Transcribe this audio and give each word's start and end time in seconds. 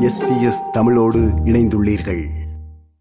SBS 0.00 0.60
தமிழோடு 0.72 1.20
இணைந்துள்ளீர்கள். 1.44 2.22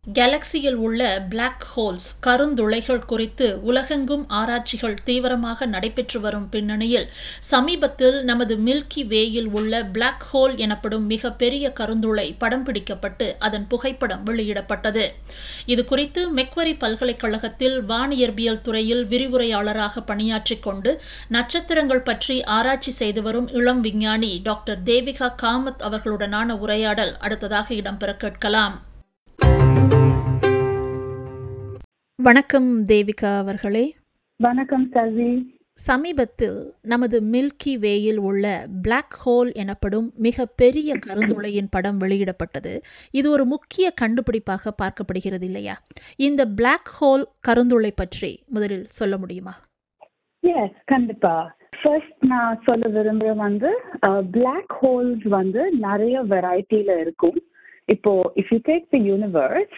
கேலக்சியில் 0.05 0.73
உள்ள 0.73 1.27
பிளாக் 1.29 1.65
ஹோல்ஸ் 1.73 2.19
கருந்துளைகள் 2.21 3.05
குறித்து 3.05 3.59
உலகெங்கும் 3.61 4.29
ஆராய்ச்சிகள் 4.29 4.95
தீவிரமாக 5.03 5.65
நடைபெற்று 5.65 6.19
வரும் 6.19 6.49
பின்னணியில் 6.49 7.07
சமீபத்தில் 7.39 8.23
நமது 8.23 8.55
மில்கி 8.57 9.07
வேயில் 9.07 9.47
உள்ள 9.47 9.83
பிளாக் 9.83 10.25
ஹோல் 10.33 10.55
எனப்படும் 10.57 11.05
மிக 11.05 11.31
பெரிய 11.31 11.73
கருந்துளை 11.79 12.37
படம் 12.37 12.65
பிடிக்கப்பட்டு 12.65 13.35
அதன் 13.39 13.67
புகைப்படம் 13.67 14.25
வெளியிடப்பட்டது. 14.25 15.05
இது 15.65 15.85
குறித்து 15.85 16.33
மெக்வரி 16.33 16.77
பல்கலைக்கழகத்தில் 16.77 17.77
வானியற்பியல் 17.83 18.61
துறையில் 18.61 19.07
விரிவுரையாளராக 19.07 20.01
பணியாற்றிக் 20.01 20.63
கொண்டு 20.63 21.01
நட்சத்திரங்கள் 21.27 22.01
பற்றி 22.01 22.43
ஆராய்ச்சி 22.43 22.91
செய்து 22.91 23.21
வரும் 23.21 23.47
இளம் 23.47 23.81
விஞ்ஞானி 23.81 24.41
டாக்டர் 24.43 24.83
தேவிகா 24.83 25.29
காமத் 25.41 25.81
அவர்களுடனான 25.81 26.57
உரையாடல் 26.57 27.17
அடுத்ததாக 27.17 27.73
இடம்பெற 27.73 28.17
கேட்கலாம். 28.17 28.77
வணக்கம் 32.23 32.85
தேவிகா 32.85 33.29
அவர்களே. 33.37 33.95
வணக்கம் 34.43 34.91
சவி 34.93 35.27
சமீபத்தில் 35.73 36.57
நமது 36.81 37.21
மில்கி 37.21 37.73
வேயில் 37.85 38.17
உள்ள 38.17 38.65
பிளாக் 38.81 39.15
ஹோல் 39.25 39.51
எனப்படும் 39.53 40.11
மிக 40.15 40.45
பெரிய 40.61 40.97
கருந்துளையின் 41.07 41.69
படம் 41.69 41.99
வெளியிடப்பட்டது. 41.99 42.73
இது 43.11 43.31
ஒரு 43.31 43.45
முக்கிய 43.45 43.93
கண்டுபிடிப்பாக 44.01 44.73
பார்க்கப்படுகிறது 44.81 45.43
இல்லையா? 45.43 45.75
இந்த 46.15 46.45
பிளாக் 46.45 46.91
ஹோல் 46.99 47.23
கருந்துளை 47.47 47.91
பற்றி 47.95 48.43
முதலில் 48.47 48.85
சொல்ல 48.99 49.17
முடியுமா? 49.17 49.53
எஸ் 50.39 50.83
கண்டிப்பா. 50.85 51.55
ஃபர்ஸ்ட் 51.81 52.25
நான் 52.25 52.61
சொல்ல 52.65 52.89
விரும்புறது 52.95 53.35
வந்து 53.35 53.69
பிளாக் 54.31 54.75
ஹோல்ஸ் 54.81 55.27
வந்து 55.27 55.71
நிறைய 55.71 56.23
வெரைட்டில 56.23 56.99
இருக்கும். 56.99 57.39
இப்போ 57.89 58.11
if 58.39 58.51
you 58.53 58.59
take 58.67 58.85
the 58.91 58.99
universe 59.05 59.77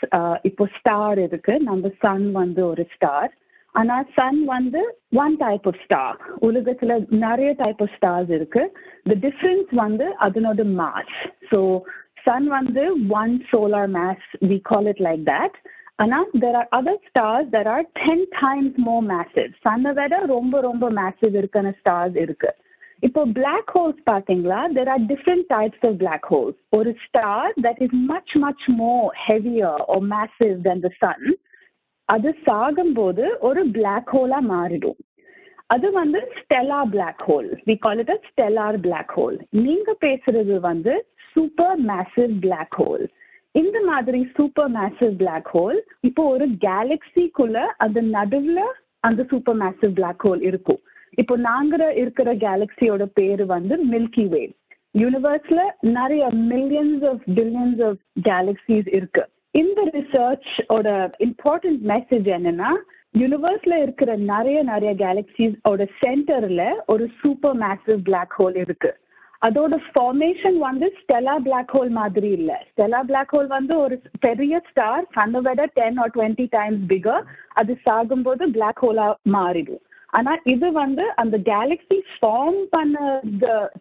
இப்போ 0.49 0.65
ஸ்டார் 0.77 1.19
இருக்கு 1.27 1.53
நம்ம 1.67 1.91
சன் 2.01 2.27
வந்து 2.33 2.61
ஒரு 2.67 2.83
ஸ்டார் 2.93 3.31
ஆனா 3.75 3.97
சன் 4.15 4.39
வந்து 4.47 4.81
ஒன் 5.23 5.35
டைப் 5.41 5.67
ஆஃப் 5.71 5.81
ஸ்டார் 5.83 6.17
உலகத்துல 6.47 6.95
நிறைய 7.21 7.51
டைப் 7.59 7.81
ஆஃப் 7.81 7.93
ஸ்டார்ஸ் 7.97 8.31
இருக்கு 8.37 8.63
த 9.05 9.15
டிஃபரன்ஸ் 9.21 9.71
வந்து 9.83 10.07
அதனோட 10.25 10.63
மாஸ் 10.79 11.13
ஸோ 11.51 11.59
சன் 12.25 12.47
வந்து 12.49 12.83
one 13.21 13.35
solar 13.51 13.93
mass 13.93 14.27
we 14.49 14.57
call 14.71 14.89
it 14.91 15.03
like 15.07 15.23
that 15.29 15.55
ஆனா 15.99 16.19
there 16.43 16.57
are 16.57 16.69
other 16.77 17.01
stars 17.07 17.49
there 17.55 17.69
are 17.73 17.85
ten 18.01 18.25
times 18.41 18.77
more 18.87 19.05
massive 19.09 19.51
சன்னை 19.65 19.93
விட 19.97 20.19
ரொம்ப 20.35 20.61
ரொம்ப 20.61 20.85
மேசிவ் 20.99 21.35
இருக்கான 21.35 21.73
ஸ்டார்ஸ் 21.79 22.17
இருக்கு 22.25 22.51
இப்போ 23.03 23.21
பிளாக் 23.37 23.71
ஹோல்ஸ் 23.75 24.01
பாத்தீங்களா? 24.09 24.59
There 24.77 24.89
are 24.93 25.03
different 25.11 25.45
types 25.53 25.85
of 25.89 25.95
black 26.01 26.27
holes 26.31 26.57
ஒரு 26.77 26.91
star 27.05 27.51
that 27.65 27.79
is 27.85 27.95
much 28.11 28.33
much 28.43 28.65
more 28.81 29.07
heavier 29.27 29.81
or 29.95 29.97
massive 30.11 30.57
then 30.67 30.83
the 30.85 30.91
sun 31.03 31.25
அது 32.09 32.29
சாகும்போது 32.47 33.25
ஒரு 33.47 33.61
பிளாக் 33.77 34.11
ஹோலா 34.15 34.39
மாறிடும். 34.53 34.99
அது 35.73 35.87
வந்து 35.91 36.19
stellar 36.39 36.79
black 36.93 37.23
hole 37.27 37.49
we 37.67 37.75
call 37.85 38.01
it 38.03 38.13
a 38.15 38.19
stellar 38.29 38.77
black 38.85 39.13
hole 39.17 39.37
நீங்க 39.65 39.95
பேசுறது 40.05 40.55
வந்து 40.69 40.93
சூப்பர் 41.35 41.77
மேசிவ் 41.91 42.33
பிளாக் 42.45 42.77
ஹோல் 42.81 43.05
இந்த 43.55 43.77
மாதிரி 43.89 44.19
சூப்பர் 44.37 44.71
மேசிவ் 44.77 45.13
பிளாக் 45.21 45.49
ஹோல் 45.55 45.77
இப்போ 46.09 46.23
ஒரு 46.33 46.45
கேலக்சிக்குள்ள 46.67 47.59
அந்த 47.85 47.99
நடுவுல 48.15 48.61
அந்த 49.07 49.21
சூப்பர் 49.31 49.59
மேசிவ் 49.63 49.93
பிளாக் 49.99 50.23
ஹோல் 50.27 50.41
இருக்கும். 50.49 50.81
இப்போ 51.17 51.35
நாங்க 51.49 51.75
இருக்கிற 52.01 52.29
கேலக்சியோட 52.45 53.03
பேரு 53.19 53.45
வந்து 53.45 53.77
மில்கி 53.93 54.25
வே 54.33 54.43
யூனிவர்ஸ்ல 55.01 55.61
நிறைய 55.97 56.23
millions 56.51 57.03
of 57.09 57.21
billions 57.37 57.81
of 57.89 57.99
galaxies 58.29 58.89
இருக்கு. 58.97 59.23
இந்த 59.61 59.81
ரிசர்ச்சோட 59.97 60.87
இம்பார்ட்டன்ட் 61.27 61.81
மெசேஜ் 61.93 62.27
என்னன்னா 62.37 62.71
யூனிவர்ஸ்ல 63.21 63.77
இருக்கிற 63.81 64.11
நிறைய 64.31 64.57
நிறைய 64.63 64.91
கேலக்சிஸோட 65.03 65.87
சென்டர்ல 66.01 66.63
ஒரு 66.93 67.05
சூப்பர் 67.21 67.57
மேசிவ் 67.63 68.01
பிளாக் 68.09 68.35
ஹோல் 68.39 68.57
இருக்கு. 68.65 68.91
அதோட 69.41 69.75
ஃபார்மேஷன் 69.91 70.57
வந்து 70.67 70.87
ஸ்டெலா 70.97 71.35
பிளாக் 71.45 71.71
ஹோல் 71.75 71.91
மாதிரி 71.99 72.29
இல்ல. 72.39 72.51
ஸ்டெலா 72.71 72.99
பிளாக் 73.11 73.31
ஹோல் 73.35 73.47
வந்து 73.47 73.73
ஒரு 73.79 73.95
பெரிய 74.25 74.61
ஸ்டார் 74.69 75.05
சன்னை 75.15 75.39
விட 75.47 75.61
ten 75.79 75.97
or 75.97 76.13
twenty 76.17 76.45
times 76.57 76.83
bigger 76.91 77.23
அது 77.61 77.73
சாகும்போது 77.85 78.45
பிளாக் 78.57 78.83
ஹோலா 78.85 79.07
மாறிடும். 79.37 79.81
ஆனா 80.11 80.31
இது 80.53 80.67
வந்து 80.71 81.03
அந்த 81.15 81.35
கேலக்சி 81.51 81.97
ஃபார்ம் 82.13 82.59
பண்ண 82.69 82.95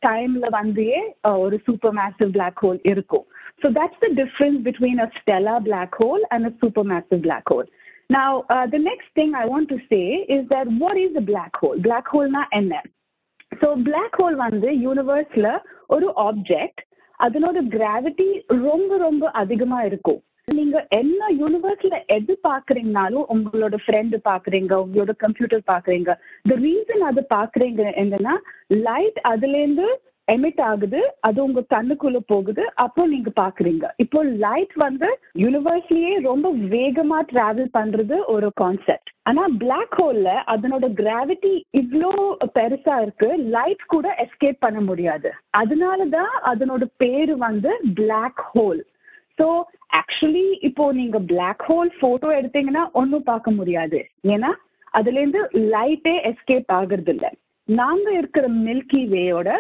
டைம்ல 0.07 0.49
வந்தே 0.59 1.01
ஒரு 1.45 1.59
சூப்பர் 1.67 1.95
மேசிவ் 1.95 2.33
பிளாக் 2.37 2.63
ஹோல் 2.65 2.81
இருக்கும். 2.93 3.27
So 3.63 3.69
that's 3.79 4.03
the 4.07 4.11
difference 4.23 4.61
between 4.69 5.01
a 5.07 5.09
stellar 5.19 5.57
black 5.69 5.99
hole 6.03 6.25
and 6.29 6.49
a 6.51 6.55
super 6.63 6.89
massive 6.95 7.23
black 7.29 7.53
hole 7.55 7.69
Now, 8.13 8.31
uh, 8.55 8.67
the 8.67 8.79
next 8.79 9.09
thing 9.15 9.35
I 9.41 9.45
want 9.47 9.67
to 9.69 9.77
say 9.91 10.07
is 10.37 10.41
that 10.49 10.67
what 10.81 10.97
is 11.03 11.13
a 11.17 11.23
black 11.29 11.53
hole? 11.61 11.77
Black 11.81 12.07
hole 12.15 12.31
na 12.37 12.43
என்ன 12.59 12.81
so 13.61 13.69
black 13.83 14.17
hole 14.21 14.37
வந்து 14.37 14.69
யூனிவர்ஸ்ல 14.87 15.49
ஒரு 15.87 16.09
object 16.17 16.81
அதனோட 17.21 17.59
gravity 17.75 18.27
ரொம்ப 18.63 18.97
ரொம்ப 18.97 19.31
அதிகமா 19.43 19.79
இருக்கும். 19.83 20.21
நீங்க 20.49 20.79
என்ன 20.91 21.31
யூனிவர்ஸ்ல 21.41 21.97
எது 22.09 22.33
பாக்குறீங்கனாலும் 22.43 23.27
உங்களோட 23.29 23.77
ஃப்ரெண்டு 23.85 24.17
பாக்குறீங்க 24.25 24.73
உங்களோட 24.85 25.13
கம்ப்யூட்டர் 25.17 25.65
பாக்குறீங்க 25.67 26.13
த 26.45 26.61
ரீசன் 26.63 27.05
அது 27.11 27.23
பாக்குறீங்க 27.31 27.83
என்னன்னா 28.03 28.37
லைட் 28.85 29.21
அதுல 29.25 29.59
இருந்து 29.59 29.89
எமிட் 30.29 30.61
ஆகுது 30.63 30.99
அது 31.21 31.39
உங்க 31.45 31.61
கண்ணுக்குள்ள 31.71 32.19
போகுது 32.27 32.65
அப்போ 32.75 33.03
நீங்க 33.07 33.31
பாக்குறீங்க. 33.37 33.85
இப்போ 33.99 34.25
லைட் 34.45 34.75
வந்து 34.77 35.09
யூனிவர்ஸ்லயே 35.35 36.13
ரொம்ப 36.21 36.49
வேகமா 36.75 37.19
டிராவல் 37.33 37.71
பண்றது 37.79 38.17
ஒரு 38.27 38.49
கான்செப்ட் 38.55 39.11
ஆனா 39.23 39.45
பிளாக் 39.59 39.97
ஹோல்ல 40.01 40.31
அதனோட 40.47 40.87
கிராவிட்டி 41.01 41.55
இவ்வளோ 41.73 42.13
பெருசா 42.55 42.97
இருக்கு 43.03 43.31
லைட் 43.49 43.85
கூட 43.87 44.09
எஸ்கேப் 44.25 44.61
பண்ண 44.61 44.81
முடியாது. 44.81 45.31
அதனாலதான் 45.53 46.33
அதனோட 46.53 46.85
பேரு 46.97 47.37
வந்து 47.39 47.73
பிளாக் 47.95 48.43
ஹோல் 48.53 48.83
ஸோ 49.41 49.49
ஆக்சுவலி 49.95 50.47
இப்போ 50.61 50.85
நீங்க 50.93 51.19
பிளாக் 51.31 51.65
ஹோல் 51.69 51.91
போட்டோ 52.01 52.29
எடுத்தீங்கன்னா 52.39 52.85
ஒன்றும் 52.93 53.29
பார்க்க 53.31 53.51
முடியாது. 53.51 54.01
ஏன்னா 54.27 54.51
அதுல 54.99 55.21
இருந்து 55.21 55.43
லைட்டே 55.75 56.15
எஸ்கேப் 56.31 56.71
ஆகுறது 56.79 57.09
இல்லை 57.09 57.31
நாங்க 57.69 58.07
இருக்கிற 58.13 58.47
மில்கி 58.67 59.03
வேயோட 59.17 59.51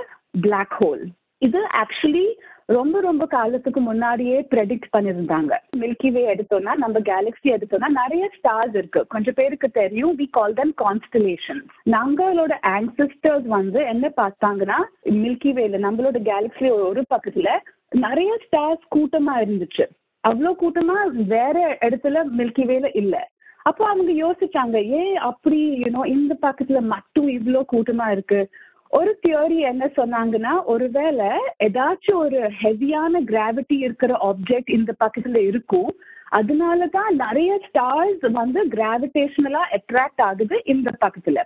பிளாக் 0.40 0.76
ஹோல் 0.80 1.02
இது 1.42 1.60
ஆக்சுவலி 1.82 2.24
ரொம்ப 2.68 3.00
ரொம்ப 3.00 3.24
காலத்துக்கு 3.26 3.80
முன்னாடியே 3.80 4.36
ப்ரெடிக்ட் 4.50 4.92
பண்ணிருந்தாங்க 4.96 5.52
மில்கி 5.78 6.10
வே 6.10 6.22
எடுத்தோம்னா 6.34 6.74
நம்ம 6.74 6.98
கேலக்ஸி 7.08 7.48
எடுத்தோம்னா 7.54 7.88
நிறைய 8.02 8.24
ஸ்டார்ஸ் 8.36 8.76
இருக்கு. 8.76 9.00
கொஞ்சம் 9.08 9.36
பேருக்கு 9.38 9.68
தெரியும். 9.70 10.12
வி 10.20 10.26
கால் 10.30 10.54
தம் 10.54 10.74
கான்ஸ்டலேஷன் 10.82 11.60
நாங்களோட 11.94 12.52
ஆன்சிஸ்டர்ஸ் 12.76 13.48
வந்து 13.58 13.80
என்ன 13.84 14.12
பார்த்தாங்கன்னா 14.16 14.78
மில்கி 15.22 15.52
வேல 15.58 15.80
நம்மளோட 15.86 16.20
கேலக்ஸி 16.30 16.68
ஒரு 16.90 17.04
பக்கத்துல 17.14 17.50
நிறைய 17.90 18.38
ஸ்டார்ஸ் 18.46 18.84
கூட்டமா 18.96 19.34
இருந்துச்சு. 19.36 19.84
அவ்வளோ 20.28 20.50
கூட்டமா 20.60 21.06
வேற 21.26 21.78
இடத்துல 21.80 22.22
மில்கி 22.38 22.64
வேல 22.64 22.90
இல்ல. 22.92 23.28
அப்போ 23.62 23.86
அவங்க 23.86 24.12
யோசிச்சாங்க 24.12 24.84
ஏன் 24.84 25.16
அப்படி 25.16 25.82
யூனோ 25.82 26.06
இந்த 26.06 26.36
பக்கத்துல 26.42 26.80
மட்டும் 26.80 27.28
இவ்வளோ 27.28 27.62
கூட்டமா 27.72 28.10
இருக்கு. 28.10 28.48
ஒரு 28.88 29.18
தியோரி 29.26 29.58
என்ன 29.58 29.90
சொன்னாங்கன்னா 29.96 30.64
ஒருவேளை 30.64 31.26
ஏதாச்சும் 31.64 32.14
ஒரு 32.14 32.50
ஹெவியான 32.62 33.20
கிராவிட்டி 33.26 33.76
இருக்கிற 33.78 34.18
ஆப்ஜெக்ட் 34.24 34.70
இந்த 34.70 34.94
பக்கத்துல 35.04 35.36
இருக்கும். 35.36 35.94
அதனாலதான் 36.32 37.10
நிறைய 37.10 37.60
ஸ்டார்ஸ் 37.68 38.30
வந்து 38.30 38.66
கிராவிடேஷனலா 38.66 39.62
அட்ராக்ட் 39.70 40.22
ஆகுது 40.22 40.62
இந்த 40.64 40.90
பக்கத்துல. 41.04 41.38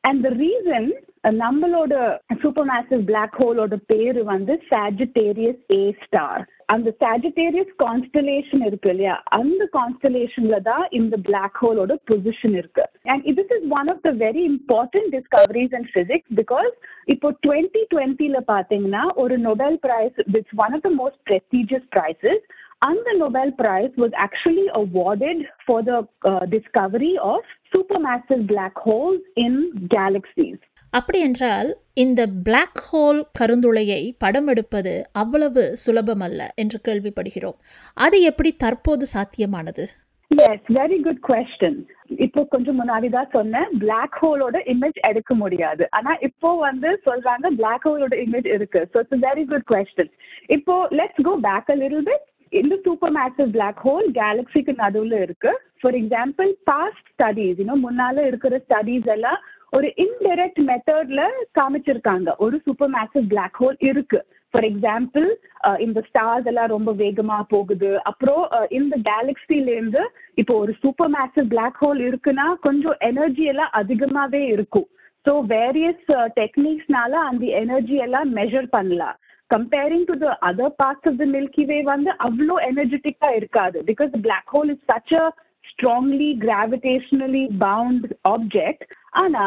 அண்ட் 0.00 0.22
த 0.22 0.28
ரீசன் 0.28 0.92
நம்மளோட 1.24 2.20
சூப்பர் 2.42 2.66
மேசிவ் 2.66 3.02
பிளாக் 3.04 3.36
ஹோலோட 3.40 3.76
பேரு 3.86 4.24
வந்து 4.24 4.62
சாஜிடேரியஸ் 4.70 5.62
ஏ 5.70 5.94
ஸ்டார் 6.04 6.42
அந்த 6.66 6.94
சாஜிடேரியஸ் 7.00 7.72
கான்ஸ்டலேஷன் 7.78 8.66
இருக்கு 8.66 8.90
இல்லையா? 8.90 9.22
அந்த 9.28 9.68
கான்ஸ்டலேஷன்ல 9.72 10.60
தான் 10.60 10.86
இந்த 10.90 11.16
பிளாக் 11.16 11.56
ஹோலோட 11.62 11.94
பொசிஷன் 12.10 12.56
இருக்கு. 12.56 12.84
And 13.04 13.24
this 13.38 13.50
is 13.56 13.66
one 13.70 13.88
of 13.88 14.02
the 14.02 14.12
very 14.12 14.42
important 14.52 15.10
discoveries 15.16 15.74
in 15.80 15.88
physics 15.94 16.32
because 16.34 16.72
இப்போ 17.04 17.30
டுவெண்ட்டி 17.46 17.82
டுவெண்ட்டில 17.94 18.40
பாத்தீங்கன்னா 18.54 19.04
ஒரு 19.14 19.38
Nobel 19.38 19.78
prize 19.78 20.18
which's 20.32 20.56
one 20.56 20.74
of 20.78 20.80
the 20.80 20.92
most 21.02 21.20
prestigious 21.30 21.88
prizes 21.90 22.46
and 22.82 22.98
the 22.98 23.18
Nobel 23.18 23.50
Prize 23.52 23.90
was 23.96 24.12
actually 24.16 24.66
awarded 24.72 25.38
for 25.66 25.82
the 25.82 26.06
uh, 26.24 26.46
discovery 26.46 27.18
of 27.22 27.40
supermassive 27.74 28.46
black 28.46 28.76
holes 28.76 29.20
in 29.36 29.88
galaxies. 29.88 30.58
அப்படி 30.92 31.18
என்றால் 31.28 31.70
இந்த 32.02 32.20
black 32.46 32.82
hole 32.88 33.20
கருந்துளையை 33.38 34.02
படம் 34.22 34.48
எடுப்பது 34.52 34.92
அவ்வளவு 35.22 35.62
சுலபமல்ல 35.84 36.42
என்று 36.62 36.78
கேள்விப்படுகிறோம். 36.86 37.58
அது 37.96 38.16
எப்படி 38.30 38.50
தற்போது 38.64 39.06
சாத்தியமானது? 39.14 39.84
எஸ் 40.30 40.68
வெரி 40.78 40.98
குட் 41.06 41.22
கொஸ்டின் 41.28 41.78
இப்போ 42.24 42.40
கொஞ்சம் 42.52 42.78
முன்னாடி 42.80 43.08
தான் 43.16 43.30
சொன்னேன் 43.36 43.68
பிளாக் 43.82 44.16
ஹோலோட 44.22 44.56
இமேஜ் 44.72 44.98
எடுக்க 45.10 45.32
முடியாது. 45.42 45.84
ஆனா 45.98 46.12
இப்போ 46.28 46.50
வந்து 46.66 46.90
சொல்றாங்க 47.06 47.46
பிளாக் 47.60 47.86
ஹோலோட 47.88 48.14
இமேஜ் 48.24 48.48
இருக்கு. 48.56 48.82
So 48.92 48.98
it's 49.04 49.24
very 49.28 49.44
good 49.52 49.68
question 49.72 50.12
இப்போ 50.56 50.76
let's 51.00 51.22
go 51.28 51.34
back 51.48 51.70
a 51.74 51.78
little 51.82 52.06
bit 52.08 52.24
இந்த 52.52 52.74
சூப்பர் 52.84 53.14
மேசிவ் 53.18 53.50
பிளாக் 53.56 53.80
ஹோல் 53.86 54.06
கேலக்சிக்கு 54.20 54.74
நடுவில் 54.82 55.18
இருக்கு. 55.24 55.50
ஃபார் 55.80 55.96
எக்ஸாம்பிள் 56.00 56.50
பாஸ்ட் 56.70 57.08
ஸ்டடீஸ் 57.14 57.60
இன்னும் 57.64 57.86
முன்னால 57.88 58.26
இருக்கிற 58.30 58.60
ஸ்டடீஸ் 58.66 59.08
எல்லாம் 59.16 59.40
ஒரு 59.72 59.88
இன்டைரக்ட் 60.04 60.60
மெத்தட்ல 60.68 61.22
காமிச்சிருக்காங்க. 61.58 62.28
ஒரு 62.44 62.56
சூப்பர் 62.66 62.92
மேசிவ் 62.96 63.26
பிளாக் 63.32 63.58
ஹோல் 63.60 63.78
இருக்கு 63.90 64.20
ஃபார் 64.54 64.66
எக்ஸாம்பிள் 64.68 65.26
uh, 65.66 65.76
இந்த 65.84 65.98
ஸ்டார்ஸ் 66.08 66.46
எல்லாம் 66.50 66.70
ரொம்ப 66.74 66.90
வேகமா 67.02 67.38
போகுது. 67.54 67.90
அப்புறம் 68.10 68.44
uh, 68.56 68.66
இந்த 68.78 68.94
கேலக்சிலேருந்து 69.10 70.02
இப்போ 70.34 70.54
ஒரு 70.62 70.74
சூப்பர் 70.82 71.12
மேசிவ் 71.16 71.50
பிளாக் 71.54 71.80
ஹோல் 71.82 72.00
இருக்குன்னா 72.08 72.46
கொஞ்சம் 72.66 72.96
எனர்ஜி 73.10 73.44
எல்லாம் 73.52 73.74
அதிகமாவே 73.80 74.42
இருக்கும். 74.54 74.88
ஸோ 75.26 75.32
வேரியஸ் 75.54 76.10
டெக்னிக்ஸ்னால 76.40 77.12
அந்த 77.30 77.44
எனர்ஜி 77.62 77.96
எல்லாம் 78.06 78.28
மெஷர் 78.38 78.68
பண்ணலாம். 78.76 79.16
Comparing 79.50 80.06
to 80.10 80.14
the 80.22 80.30
other 80.48 80.74
parts 80.80 81.08
of 81.10 81.20
the 81.20 81.26
Milky 81.34 81.64
Way 81.70 81.78
வந்து 81.92 82.10
அவ்வளோ 82.26 82.56
எனர்ஜெட்டிக்கா 82.70 83.30
இருக்காது. 83.40 83.78
Because 83.90 84.12
black 84.26 84.50
hole 84.54 84.72
is 84.74 84.84
such 84.92 85.14
a 85.20 85.24
strongly 85.70 86.30
gravitationally 86.44 87.44
bound 87.64 88.06
object 88.34 88.84
ஆனா 89.22 89.44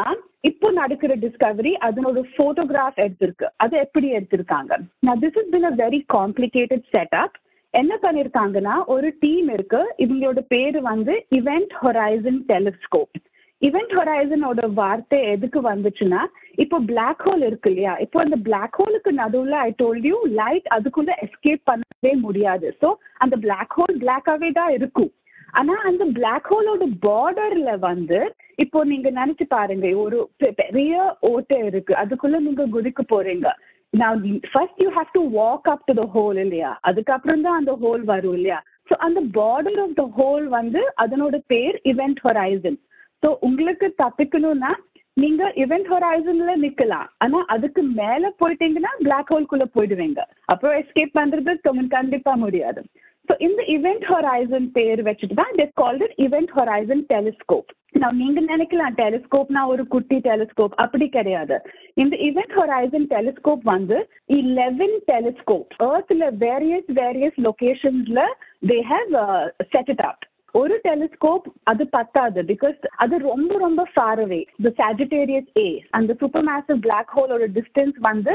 இப்போ 0.50 0.68
நடக்கிற 0.80 1.12
டிஸ்கவரி 1.24 1.72
அதனோட 1.86 2.20
போட்டோகிராஃப் 2.38 3.02
எடுத்திருக்கு. 3.04 3.46
அது 3.56 3.74
எப்படி 3.84 4.08
எடுத்திருக்காங்க? 4.18 4.72
நான் 5.06 5.20
this 5.24 5.38
is 5.40 5.52
been 5.54 5.68
a 5.70 5.74
very 5.82 6.00
complicated 6.16 6.86
setup 6.94 7.36
என்ன 7.74 7.92
பண்ணிருக்காங்கன்னா 8.02 8.74
ஒரு 8.94 9.08
டீம் 9.20 9.50
இருக்கு. 9.56 9.82
இவங்களோட 10.04 10.40
பேரு 10.54 10.80
வந்து 10.88 11.14
இவெண்ட் 11.38 11.74
ஹொரைசன் 11.82 12.40
டெலிஸ்கோப் 12.50 13.20
இவெண்ட் 13.62 13.92
ஹொரைசனோட 13.96 14.60
வார்த்தை 14.80 15.18
எதுக்கு 15.34 15.58
வந்துச்சுன்னா 15.68 16.20
இப்போ 16.62 16.76
பிளாக் 16.88 17.22
ஹோல் 17.26 17.42
இருக்கு 17.48 17.68
இல்லையா? 17.70 17.94
இப்போ 18.04 18.18
அந்த 18.24 18.36
பிளாக் 18.46 18.78
ஹோலுக்கு 18.80 19.10
நடுவுல 19.22 19.56
ஐ 19.66 19.70
டோல்ட் 19.82 20.06
யூ 20.10 20.16
லைட் 20.40 20.68
அதுக்குள்ள 20.76 21.12
எஸ்கேப் 21.26 21.62
பண்ணவே 21.70 22.12
முடியாது. 22.26 22.68
ஸோ 22.82 22.88
அந்த 23.24 23.36
பிளாக் 23.44 23.74
ஹோல் 23.78 23.94
பிளாக்காவே 24.04 24.50
தான் 24.60 24.72
இருக்கும். 24.78 25.10
ஆனா 25.54 25.74
அந்த 25.88 26.04
பிளாக் 26.18 26.48
ஹோலோட 26.52 26.84
பார்டர்ல 27.06 27.70
வந்து 27.88 28.20
இப்போ 28.64 28.78
நீங்க 28.92 29.08
நினைச்சு 29.10 29.44
பாருங்க 29.56 29.86
ஒரு 30.04 30.18
பெரிய 30.60 30.92
ஓட்டை 31.30 31.58
இருக்கு. 31.70 31.92
அதுக்குள்ள 32.02 32.38
நீங்க 32.46 32.64
குதிக்க 32.76 33.02
போறீங்க. 33.12 33.48
நான் 33.92 34.20
first 34.52 34.80
you 34.84 34.90
have 34.98 35.10
to 35.18 35.22
walk 35.40 35.66
up 35.72 35.86
to 35.88 35.94
the 36.00 36.04
hole 36.14 36.38
இல்லையா? 36.44 36.70
அதுக்கப்புறம் 36.90 37.44
தான் 37.46 37.58
அந்த 37.60 37.72
ஹோல் 37.82 38.04
வரும் 38.12 38.36
இல்லையா? 38.38 38.60
ஸோ 38.88 38.94
அந்த 39.06 39.20
பார்டர் 39.36 39.80
ஆஃப் 39.84 39.98
த 40.00 40.04
ஹோல் 40.18 40.46
வந்து 40.58 40.80
அதனோட 41.04 41.36
பேர் 41.52 41.76
இவெண்ட் 41.92 42.22
ஹொரைசன் 42.26 42.78
ஸோ 43.22 43.30
உங்களுக்கு 43.48 43.88
தப்பிக்கணும்னா 44.02 44.72
நீங்க 45.16 45.42
இவெண்ட் 45.62 45.88
ஹொரைசன்ல 45.92 46.52
நிக்கலாம். 46.64 47.08
ஆனா 47.24 47.38
அதுக்கு 47.54 47.82
மேல 48.00 48.32
போயிட்டீங்கன்னா 48.40 48.92
பிளாக் 49.06 49.32
ஹோல்குள்ள 49.32 49.64
போயிடுவீங்க. 49.76 50.20
அப்புறம் 50.52 50.76
எஸ்கேப் 50.80 51.18
பண்றது 51.20 51.52
கண்டிப்பா 51.96 52.34
முடியாது. 52.44 52.82
ஸோ 53.28 53.34
இந்த 53.40 53.62
இவெண்ட் 53.74 54.06
ஹொரைசன் 54.08 54.66
பேர் 54.76 55.02
வச்சுட்டு 55.06 55.36
தான் 55.36 55.54
it 55.56 55.76
called 55.76 56.02
it 56.04 56.16
Event 56.24 56.52
Horizon 56.56 57.04
Telescope 57.12 57.70
நான் 57.96 58.18
நீங்க 58.18 58.40
நினைக்கலாம் 58.44 58.94
டெலிஸ்கோப்னா 58.98 59.62
ஒரு 59.72 59.82
குட்டி 59.90 60.18
டெலிஸ்கோப் 60.26 60.74
அப்படி 60.82 61.06
கிடையாது 61.10 61.56
இந்த 61.96 62.14
இவெண்ட் 62.28 62.54
ஹொரைசன் 62.58 63.06
டெலிஸ்கோப் 63.12 63.64
வந்து 63.68 63.98
இலெவன் 64.38 64.96
டெலிஸ்கோப் 65.10 65.72
ஏர்த்ல 65.88 66.28
various 66.42 66.90
various 67.00 67.38
லொகேஷன்ஸ்ல 67.48 68.22
they 68.70 68.78
have 68.92 69.12
set 69.72 69.92
it 69.94 70.04
up 70.08 70.24
ஒரு 70.54 70.74
டெலிஸ்கோப் 70.86 71.46
அது 71.64 71.84
பத்தாது 71.92 72.40
பிகாஸ் 72.48 72.80
அது 73.04 73.14
ரொம்ப 73.28 73.52
ரொம்ப 73.58 73.82
far 73.92 74.20
away 74.24 74.40
the 74.66 74.72
Sagittarius 74.80 75.52
A 75.60 75.68
அந்த 75.98 76.16
சூப்பர் 76.20 76.46
மேசிவ் 76.48 76.80
பிளாக் 76.80 77.14
ஹோலோட 77.16 77.46
டிஸ்டன்ஸ் 77.54 78.00
வந்து 78.08 78.34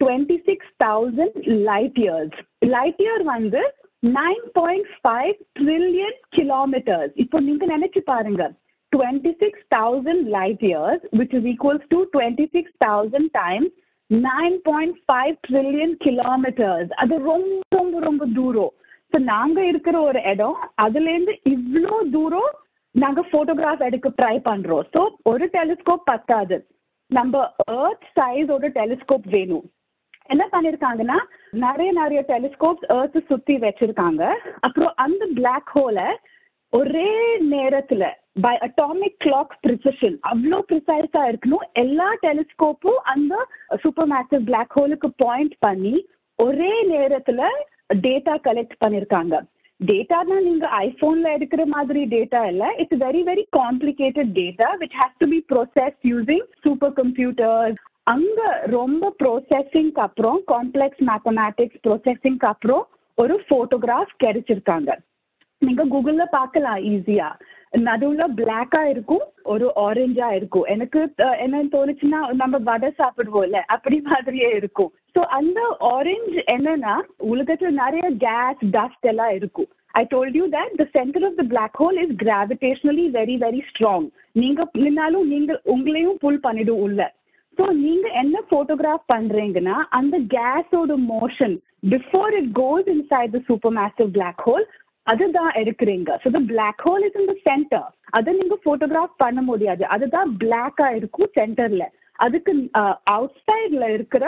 twenty 0.00 0.36
six 0.48 0.72
thousand 0.84 1.38
light 1.68 1.98
years 2.04 2.36
light 2.70 3.00
year 3.04 3.24
வந்து 3.34 3.62
nine 4.04 4.44
point 4.58 4.90
five 5.02 5.36
trillion 5.58 6.18
kilometres 6.36 7.12
இப்போ 7.24 7.38
நீங்க 7.40 7.64
நினைச்சு 7.66 8.00
பாருங்க. 8.12 8.44
Twenty 8.92 9.32
six 9.42 9.64
thousand 9.76 10.24
light 10.36 10.64
years 10.70 11.04
which 11.18 11.34
is 11.38 11.46
equals 11.52 11.86
to 11.92 11.98
twenty 12.14 12.46
six 12.56 12.76
thousand 12.84 13.30
times 13.40 13.72
nine 14.10 14.56
point 14.68 14.98
five 15.06 15.34
trillion 15.48 15.94
kilometres 16.06 16.90
அது 17.02 17.14
ரொம்ப 17.30 17.78
ரொம்ப 17.78 18.00
ரொம்ப 18.08 18.24
தூரம். 18.38 18.74
ஸோ 19.12 19.18
நாங்கள் 19.32 19.68
இருக்கிற 19.72 19.96
ஒரு 20.00 20.20
இடம் 20.32 20.58
அதுலேருந்து 20.84 21.34
இவ்வளோ 21.54 21.96
தூரம் 22.16 22.52
நாங்கள் 22.94 23.28
ஃபோட்டோகிராஃப் 23.30 23.86
எடுக்க 23.88 24.08
ட்ரை 24.20 24.36
பண்ணுறோம் 24.50 24.84
ஸோ 24.94 25.00
ஒரு 25.30 25.44
டெலிஸ்கோப் 25.56 26.08
பத்தாது. 26.12 26.56
நம்ம 27.10 27.40
ஏர்த் 27.80 28.06
சைஸோட 28.18 28.68
டெலிஸ்கோப் 28.78 29.26
வேணும். 29.36 29.64
என்ன 30.32 30.44
பண்ணிருக்காங்கன்னா 30.52 31.18
நிறைய 31.64 31.90
நிறைய 31.92 32.20
டெலிஸ்கோப்ஸ் 32.28 32.86
ஏர்த் 32.96 33.18
சுத்தி 33.28 33.54
வச்சிருக்காங்க. 33.56 34.22
அப்புறம் 34.60 34.92
அந்த 35.04 35.24
பிளாக் 35.38 35.72
ஹோல 35.74 36.00
ஒரே 36.72 37.10
நேரத்துல 37.50 38.04
பை 38.44 38.54
அட்டாமிக் 38.66 39.18
கிளாக் 39.24 39.52
ப்ரிசிஷன் 39.64 40.16
அவ்வளோ 40.30 40.58
ப்ரிசைஸா 40.70 41.22
இருக்கணும். 41.30 41.64
எல்லா 41.72 42.08
டெலிஸ்கோப்பும் 42.22 43.00
அந்த 43.12 43.34
சூப்பர் 43.82 44.08
மேசிவ் 44.14 44.46
பிளாக் 44.50 44.74
ஹோலுக்கு 44.78 45.10
பாயிண்ட் 45.24 45.56
பண்ணி 45.58 45.94
ஒரே 46.38 46.72
நேரத்துல 46.94 47.42
டேட்டா 48.06 48.34
கலெக்ட் 48.48 48.80
பண்ணிருக்காங்க. 48.84 49.34
டேட்டானா 49.80 50.36
நீங்க 50.40 50.66
ஐபோன்ல 50.86 51.26
எடுக்கிற 51.36 51.62
மாதிரி 51.66 52.00
டேட்டா 52.14 52.42
இல்ல. 52.50 52.64
It's 52.82 53.00
very 53.06 53.22
very 53.30 53.44
complicated 53.58 54.30
data 54.40 54.68
which 54.82 54.96
has 55.00 55.18
to 55.22 55.26
be 55.32 55.40
process 55.52 55.98
using 56.12 56.46
super 56.64 56.94
computers 57.00 57.80
அங்க 58.06 58.40
ரொம்ப 58.76 59.04
ப்ரோசஸிங்க்கு 59.20 60.00
அப்புறம் 60.06 60.38
காம்ப்ளெக்ஸ் 60.52 61.02
மேத்தமேட்டிக்ஸ் 61.10 61.80
ப்ரோசஸிங்க்கு 61.86 62.48
அப்புறம் 62.52 62.84
ஒரு 63.18 63.34
போட்டோகிராஃப் 63.50 64.14
கிடைச்சிருக்காங்க. 64.24 64.90
நீங்க 65.62 65.82
கூகுள்ல 65.92 66.24
பார்க்கலாம் 66.38 66.80
ஈஸியா 66.92 67.28
நடுவுல 67.86 68.24
பிளாக்கா 68.38 68.80
இருக்கும் 68.90 69.22
ஒரு 69.52 69.66
ஆரஞ்சா 69.84 70.28
இருக்கும். 70.38 70.66
எனக்கு 70.74 71.00
என்ன 71.44 71.62
தோணுச்சுன்னா 71.74 72.20
நம்ம 72.42 72.58
வடை 72.68 72.90
சாப்பிடுவோம்ல 73.00 73.60
அப்படி 73.74 73.96
மாதிரியே 74.10 74.50
இருக்கும். 74.60 74.92
ஸோ 75.14 75.22
அந்த 75.38 75.60
ஆரஞ்சு 75.94 76.42
என்னன்னா 76.56 76.94
உலகத்துல 77.32 77.72
நிறைய 77.82 78.04
கேஸ் 78.26 78.62
டஸ்ட் 78.76 79.08
எல்லாம் 79.12 79.34
இருக்கும். 79.38 79.70
I 79.94 80.02
told 80.14 80.38
you 80.40 80.46
that 80.56 80.76
the 80.82 80.86
centre 80.98 81.26
of 81.28 81.38
the 81.40 81.44
black 81.52 81.76
hole 81.82 81.98
is 82.04 82.14
gravitationally 82.24 83.06
very 83.18 83.36
very 83.44 83.60
strong 83.70 84.06
நீங்க 84.42 84.62
நின்னாலும் 84.84 85.28
நீங்க 85.34 85.52
உங்களையும் 85.74 86.20
புல் 86.24 86.44
பண்ணிடும் 86.46 86.82
உள்ள. 86.86 87.02
ஸோ 87.58 87.64
நீங்க 87.82 88.06
என்ன 88.22 88.36
போட்டோகிராஃப் 88.52 89.10
பண்றீங்கன்னா 89.12 89.76
அந்த 89.98 90.16
கேஸோட 90.36 90.94
motion 91.10 91.54
before 91.92 92.34
it 92.40 92.50
goes 92.60 92.88
inside 92.94 93.34
the 93.36 93.40
super 93.48 93.76
massive 93.80 94.10
black 94.16 94.42
hole 94.46 94.64
அதுதான் 95.06 95.50
எடுக்கிறீங்க. 95.60 96.10
So 96.22 96.28
the 96.36 96.40
black 96.52 96.82
hole 96.86 97.02
is 97.08 97.18
in 97.20 97.30
the 97.32 97.36
centre 97.48 97.88
அதை 98.18 98.30
நீங்க 98.38 98.56
போட்டோகிராஃப் 98.64 99.20
பண்ண 99.24 99.40
முடியாது. 99.42 99.82
அதுதான் 99.94 100.30
பிளாக்கா 100.42 100.88
இருக்கும் 100.98 101.34
சென்டர்ல 101.38 101.86
அதுக்கு 102.18 102.52
அவுட் 103.14 103.38
சைட்ல 103.48 103.84
இருக்கிற 103.96 104.24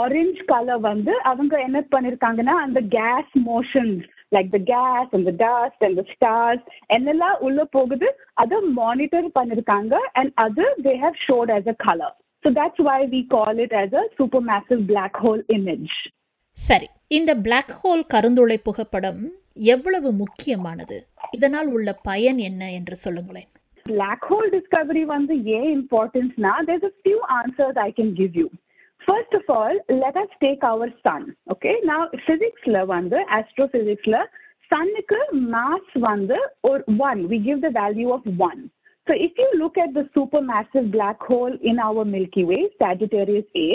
ஆரஞ்ச் 0.00 0.40
கலர் 0.50 0.82
வந்து 0.90 1.12
அவங்க 1.30 1.54
என்ன 1.66 1.78
பண்ணிருக்காங்கன்னா 1.94 2.54
அந்த 2.64 2.80
gas 2.96 3.32
motions 3.46 4.04
like 4.36 4.50
the 4.56 4.58
gas 4.72 5.10
அந்த 5.18 5.32
டஸ்ட் 5.42 5.86
அந்த 5.88 6.02
ஸ்டார்ஸ் 6.12 6.64
என்னெல்லாம் 6.96 7.38
உள்ள 7.46 7.60
போகுது 7.76 8.08
அதை 8.42 8.58
மானிட்டர் 8.80 9.28
பண்ணிருக்காங்க. 9.38 9.94
அண்ட் 10.18 10.32
அது 10.46 10.64
they 10.86 10.94
have 11.04 11.18
shot 11.26 11.52
a 11.56 11.76
colour 11.86 12.16
color 12.46 12.54
so 12.54 12.60
that's 12.60 12.78
why 12.78 13.06
we 13.06 13.26
call 13.26 13.58
it 13.58 13.72
as 13.72 13.92
a 13.92 14.04
supermassive 14.20 14.86
black 14.86 15.16
hole 15.16 15.42
image 15.48 15.94
சரி 16.56 16.86
இந்த 17.08 17.34
பிளாக் 17.36 17.72
ஹோல் 17.80 18.02
கருந்துளை 18.14 18.56
புகைப்படம் 18.56 19.22
எவ்வளவு 19.56 20.12
முக்கியமானது 20.12 20.96
இதனால் 21.30 21.66
உள்ள 21.66 21.92
பயன் 22.02 22.38
என்ன 22.38 22.70
என்று 22.78 22.96
சொல்லுங்களேன் 22.96 23.48
black 23.86 24.22
hole 24.30 24.48
discovery 24.58 25.04
வந்து 25.06 25.34
ஏன் 25.56 25.68
இம்பார்ட்டன்ஸ்னா 25.78 26.52
there's 26.68 26.82
a 26.82 26.94
few 27.08 27.18
answers 27.40 27.76
I 27.76 27.90
can 27.98 28.14
give 28.14 28.34
you. 28.34 28.48
First 29.00 29.34
of 29.34 29.44
all, 29.56 29.74
let 29.88 30.16
us 30.16 30.30
take 30.40 30.62
our 30.64 30.88
sun. 31.04 31.36
Okay, 31.54 31.74
now 31.84 32.00
physicsல 32.26 32.86
வந்து 32.86 33.18
astrophysicல 33.38 34.16
sunக்கு 34.70 35.18
mass 35.32 35.86
வந்து 35.94 36.38
or 36.62 36.76
one. 37.08 37.28
We 37.28 37.38
give 37.38 37.60
the 37.60 37.70
value 37.70 38.10
of 38.10 38.22
one. 38.50 38.70
So 39.06 39.14
if 39.16 39.32
you 39.36 39.50
look 39.54 39.78
at 39.78 39.94
the 39.94 40.08
supermassive 40.12 40.90
black 40.90 41.20
hole 41.22 41.56
in 41.62 41.78
our 41.78 42.04
Milky 42.06 42.44
Way, 42.44 42.62
Sagittarius 42.78 43.48
A, 43.58 43.68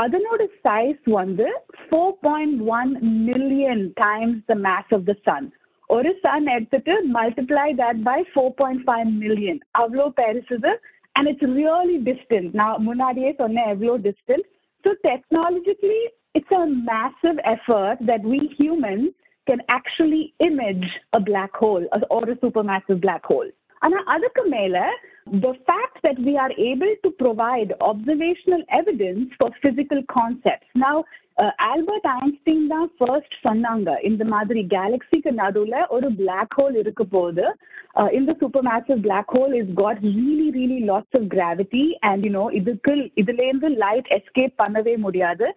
அதனோட 0.00 0.42
size 0.64 1.00
வந்து 1.14 1.46
4.1 1.88 2.92
million 3.26 3.80
times 3.98 4.36
the 4.50 4.56
mass 4.66 4.86
of 4.90 5.02
the 5.10 5.16
sun. 5.26 5.42
ஒரு 5.90 6.10
sun 6.22 6.46
எடுத்துட்டு 6.54 6.94
multiply 7.16 7.66
that 7.80 8.00
by 8.08 8.18
four 8.30 8.54
point 8.60 8.82
five 8.86 9.08
million 9.22 9.60
அவ்வளோ 9.80 10.06
பெருசுது 10.20 10.70
and 11.14 11.28
it's 11.32 11.48
really 11.58 11.98
distant 12.08 12.50
நான் 12.60 12.80
முன்னாடியே 12.88 13.30
சொன்னேன் 13.42 13.68
எவ்வளோ 13.74 13.96
distant 14.08 14.46
so 14.84 14.92
technologically 15.08 16.00
it's 16.38 16.56
a 16.60 16.64
massive 16.90 17.40
effort 17.54 18.00
that 18.10 18.26
we 18.34 18.40
humans 18.58 19.08
can 19.46 19.64
actually 19.78 20.22
image 20.48 20.86
a 21.18 21.22
black 21.28 21.58
hole 21.64 21.84
or 22.16 22.22
a 22.26 22.38
supermassive 22.44 23.00
black 23.00 23.24
hole. 23.24 23.50
ஆனா 23.82 23.98
அதுக்கு 24.06 24.44
மேல 24.52 24.76
the 25.38 25.54
fact 25.66 25.98
that 26.02 26.18
we 26.18 26.36
are 26.36 26.52
able 26.60 26.94
to 27.04 27.10
provide 27.14 27.72
observational 27.82 28.62
evidence 28.70 29.28
for 29.38 29.50
physical 29.62 30.00
concepts. 30.10 30.68
Now, 30.76 30.94
uh, 31.38 31.50
Albert 31.66 32.06
Einstein 32.14 32.62
தான் 32.68 32.88
first 33.00 33.32
சொன்னாங்க 33.44 33.90
இந்த 34.08 34.24
மாதிரி 34.32 34.62
கேலக்சிக்கு 34.72 35.32
நடுவுல 35.38 35.76
ஒரு 35.88 36.08
black 36.18 36.56
whole 36.58 36.76
இருக்க 36.76 37.04
போது 37.14 37.44
இந்த 38.12 38.32
super 38.40 38.66
massive 38.68 39.00
black 39.00 39.32
hole 39.36 39.54
is 39.60 39.70
got 39.74 40.02
really 40.08 40.48
really 40.58 40.80
lots 40.90 41.16
of 41.20 41.28
gravity 41.36 41.84
and 42.10 42.26
you know 42.28 42.44
இதுக்கு 42.60 42.94
இதுல 43.22 43.40
இருந்து 43.48 43.70
லைட் 43.84 44.10
எஸ்கேப் 44.18 44.56
பண்ணவே 44.62 44.96
முடியாது 44.98 45.48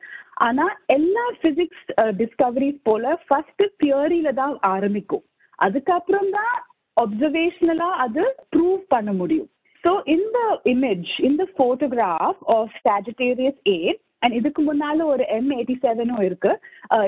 ஆனா 0.48 0.68
எல்லா 0.96 1.26
பிசிக்ஸ் 1.44 1.84
டிஸ்கவரிஸ் 2.22 2.80
போல 2.84 3.16
ஃபர்ஸ்ட் 3.26 3.66
தியரியில 3.84 4.32
தான் 4.42 4.56
ஆரம்பிக்கும் 4.74 5.26
அதுக்கப்புறம் 5.60 6.32
தான் 6.32 6.56
ஒப்சர்வேஷனலா 6.98 7.90
அது 8.06 8.24
ப்ரூவ் 8.54 8.82
பண்ண 8.94 9.12
முடியும். 9.22 9.50
ஸோ 9.84 9.92
இந்த 10.16 10.38
இமேஜ் 10.74 11.10
இந்த 11.30 11.44
photograph 11.56 12.42
of 12.56 12.76
Sagittarius 12.88 13.62
A 13.76 13.80
and 14.24 14.36
இதுக்கு 14.40 14.62
முன்னால 14.70 15.06
ஒரு 15.14 15.24
எம் 15.38 15.52
எயிட்டி 15.58 15.76
செவனும் 15.86 16.24
இருக்கு. 16.28 16.52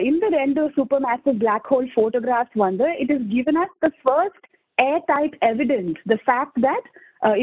இந்த 0.10 0.26
ரெண்டு 0.40 0.62
super 0.78 1.04
massive 1.08 1.38
black 1.44 1.70
hole 1.74 1.90
photographs 1.96 2.58
வந்து 2.68 2.88
it 3.04 3.14
is 3.16 3.26
given 3.36 3.60
as 3.64 3.76
the 3.86 3.90
first 4.04 4.48
air 4.78 5.04
tight 5.14 5.38
evidence 5.52 6.02
the 6.14 6.18
fact 6.28 6.60
that 6.68 6.88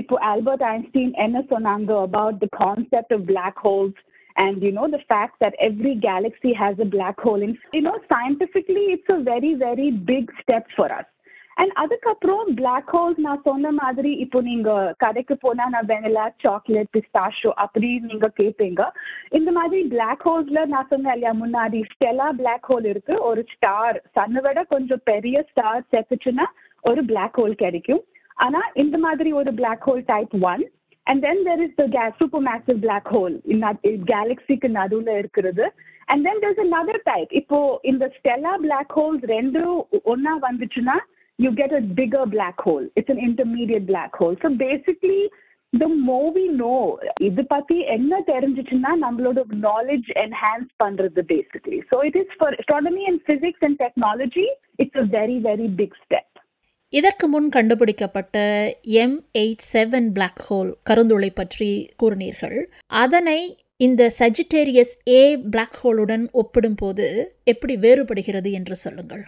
இப்போ 0.00 0.16
ஆல்பர்ட் 0.32 0.66
ஐன்ஸ்டீன் 0.74 1.14
என்ன 1.26 1.38
சொன்னாங்க 1.52 1.92
about 2.08 2.38
the 2.44 2.48
concept 2.64 3.14
of 3.18 3.26
black 3.32 3.62
holes 3.68 4.00
and 4.36 4.56
you 4.66 4.70
know 4.76 4.86
the 4.94 5.00
fact 5.10 5.34
that 5.42 5.54
every 5.66 5.92
galaxy 6.06 6.52
has 6.62 6.76
a 6.84 6.88
black 6.94 7.18
hole 7.26 7.42
in 7.46 7.52
you 7.76 7.82
know 7.86 7.96
scientifically 8.12 8.84
it's 8.94 9.10
a 9.16 9.20
very 9.28 9.52
very 9.60 9.88
big 10.12 10.24
step 10.40 10.64
for 10.76 10.88
us. 10.96 11.06
And 11.60 11.72
அதுக்கப்புறம் 11.82 12.44
black 12.60 12.92
holes 12.94 13.20
நான் 13.26 13.44
சொன்ன 13.48 13.70
மாதிரி 13.80 14.10
இப்போ 14.24 14.38
நீங்க 14.48 14.70
கடைக்கு 15.04 15.34
போனா 15.44 15.64
நான் 15.74 15.88
vanilla 15.92 16.24
chocolate 16.44 16.90
பிஸ்தாஷோ 16.96 17.50
அப்படி 17.64 17.88
நீங்க 18.08 18.28
கேட்பீங்க 18.40 18.84
இந்த 19.38 19.50
மாதிரி 19.58 19.82
பிளாக் 19.94 20.24
ஹோல்ஸ்ல 20.28 20.62
நான் 20.72 20.90
சொன்னேன் 20.92 21.14
இல்லையா 21.16 21.34
முன்னாடி 21.42 21.80
ஸ்டெலா 21.92 22.28
பிளாக் 22.40 22.68
ஹோல் 22.70 22.88
இருக்கு. 22.92 23.16
ஒரு 23.30 23.44
ஸ்டார் 23.54 23.98
சன்னை 24.18 24.42
விட 24.46 24.64
கொஞ்சம் 24.74 25.04
பெரிய 25.12 25.44
ஸ்டார் 25.50 25.82
செத்துச்சுன்னா 25.94 26.48
ஒரு 26.90 27.02
பிளாக் 27.12 27.38
ஹோல் 27.40 27.56
கிடைக்கும். 27.64 28.02
ஆனா 28.44 28.60
இந்த 28.82 28.96
மாதிரி 29.06 29.32
ஒரு 29.40 29.50
black 29.60 29.84
hole 29.88 30.04
type 30.12 30.36
one 30.52 30.64
and 31.06 31.22
then 31.24 31.42
there 31.48 31.62
is 31.64 31.78
the 31.80 32.10
super 32.20 32.46
massive 32.50 32.78
black 32.84 33.10
hole 33.16 33.34
கேலக்சிக்கு 34.12 34.68
நடுவில் 34.78 35.18
இருக்கிறது. 35.22 35.64
And 36.10 36.24
then 36.26 36.40
there 36.44 36.54
is 36.54 36.74
another 36.76 37.02
type 37.10 37.32
இப்போ 37.40 37.58
இந்த 37.90 38.04
ஸ்டெலா 38.16 38.54
பிளாக் 38.64 38.94
ஹோல்ஸ் 38.98 39.26
ரெண்டும் 39.36 39.76
ஒன்னா 40.14 40.32
வந்துச்சுன்னா 40.48 40.96
you 41.38 41.52
get 41.52 41.72
a 41.72 41.80
bigger 41.80 42.26
black 42.26 42.60
hole. 42.60 42.86
It's 42.96 43.08
an 43.08 43.18
intermediate 43.20 43.86
black 43.86 44.14
hole. 44.14 44.36
So 44.42 44.48
basically, 44.50 45.22
the 45.72 45.88
more 46.02 46.28
we 46.32 46.44
know, 46.52 46.80
இது 47.28 47.42
பத்தி 47.52 47.76
என்ன 47.94 48.20
தெரிஞ்சிச்சுன்னா 48.28 48.92
நம்மளோட 49.04 49.38
நாலேஜ் 49.64 50.08
என்ஹான்ஸ் 50.24 50.70
பண்றது 50.82 51.22
basically 51.32 51.78
so 51.90 51.98
it 52.08 52.18
is 52.22 52.36
for 52.38 52.56
astronomy 52.58 53.04
and 53.10 53.18
physics 53.30 53.60
and 53.68 53.76
technology 53.84 54.46
it's 54.84 55.00
a 55.04 55.08
very 55.18 55.38
very 55.48 55.68
big 55.82 55.92
step 56.04 56.28
இதற்கு 56.92 57.26
முன் 57.32 57.46
கண்டுபிடிக்கப்பட்ட 57.54 58.38
M 59.04 59.16
eight 59.40 59.64
seven 59.72 60.08
black 60.16 60.42
hole 60.48 60.70
கருந்துளை 60.88 61.30
பற்றி 61.40 61.70
கூறினீர்கள் 62.02 62.58
அதனை 63.02 63.38
இந்த 63.86 64.02
சஜிடேரியஸ் 64.18 64.94
ஏ 65.14 65.22
பிளாக் 65.54 65.78
ஹோலுடன் 65.80 66.26
ஒப்பிடும்போது 66.42 67.06
எப்படி 67.52 67.76
வேறுபடுகிறது 67.84 68.50
என்று 68.58 68.76
சொல்லுங்கள் 68.84 69.24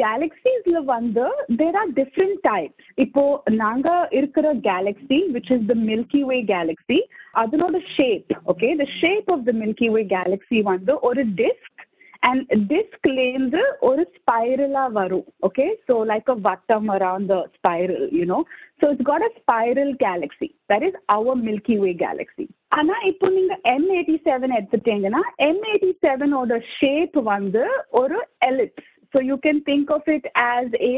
கேலக்சிஸ்ல 0.00 0.78
வந்து 0.88 1.24
தேர் 1.58 1.76
ஆர் 1.76 1.92
டிஃப்ரெண்ட் 1.96 2.40
டைப்ஸ் 2.46 2.88
இப்போ 2.98 3.24
நாங்க 3.60 3.88
இருக்கிற 4.18 4.46
galaxy 4.66 5.20
which 5.34 5.52
is 5.56 5.66
the 5.66 5.76
Milky 5.86 6.22
Way 6.30 6.38
galaxy 6.50 6.98
அதனோட 7.40 7.78
shape 7.94 8.32
okay 8.52 8.70
the 8.76 8.86
shape 8.98 9.30
of 9.32 9.46
the 9.46 9.54
Milky 9.60 9.90
Way 9.90 10.02
galaxy 10.12 10.60
வந்து 10.68 10.94
ஒரு 11.08 11.24
டிஸ்க் 11.40 11.78
அண்ட் 12.22 12.42
டிஸ்க்லேருந்து 12.70 13.60
ஒரு 13.88 14.02
ஸ்பைரலா 14.16 14.84
வரும் 14.96 15.26
ஓகே 15.46 15.66
ஸோ 15.86 15.94
லைக் 16.10 16.30
அ 16.30 16.38
வட்டம் 16.42 16.88
around 16.96 17.30
the 17.30 17.38
spiral 17.54 18.06
you know 18.18 18.38
so 18.80 18.90
it's 18.90 19.08
got 19.08 19.24
a 19.24 19.32
spiral 19.38 19.92
galaxy 20.02 20.48
that 20.70 20.86
is 20.88 20.98
our 21.14 21.40
Milky 21.46 21.76
Way 21.80 21.92
galaxy 22.02 22.46
ஆனா 22.78 22.96
இப்போ 23.10 23.28
நீங்க 23.36 23.54
M 23.70 23.88
eighty 23.94 24.16
seven 24.26 24.56
எடுத்துட்டீங்கன்னா 24.58 25.22
M 25.46 25.62
eighty 25.70 25.92
செவனோட 26.04 26.58
ஷேப் 26.76 27.18
வந்து 27.30 27.64
ஒரு 28.00 28.18
ellipse 28.50 28.90
so 29.12 29.20
you 29.30 29.36
can 29.46 29.62
think 29.70 29.90
of 29.96 30.08
it 30.16 30.28
as 30.50 30.74
a 30.88 30.94